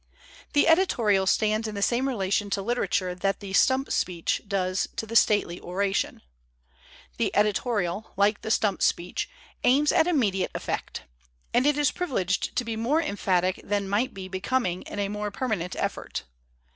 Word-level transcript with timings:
The 0.53 0.67
editorial 0.67 1.27
stands 1.27 1.67
in 1.67 1.75
the 1.75 1.83
same 1.83 2.07
relation 2.07 2.49
to 2.49 2.63
literature 2.63 3.13
that 3.13 3.39
the 3.39 3.53
stump 3.53 3.91
speech 3.91 4.41
does 4.47 4.87
to 4.95 5.05
the 5.05 5.15
stately 5.15 5.59
oration. 5.61 6.23
The 7.17 7.31
eoli 7.35 7.53
torial, 7.53 8.05
like 8.17 8.41
the 8.41 8.49
stump 8.49 8.81
speech, 8.81 9.29
aims 9.63 9.91
at 9.91 10.07
immediate 10.07 10.49
effect; 10.55 11.03
and 11.53 11.67
it 11.67 11.77
is 11.77 11.91
privileged 11.91 12.55
to 12.55 12.65
be 12.65 12.75
more 12.75 12.99
emphatic 12.99 13.61
than 13.63 13.87
might 13.87 14.11
be 14.11 14.27
becoming 14.27 14.81
in 14.87 14.97
a 14.97 15.07
more 15.07 15.29
permanent 15.29 15.75
effort. 15.75 16.23